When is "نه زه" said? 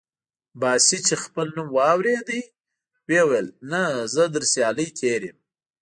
3.71-4.23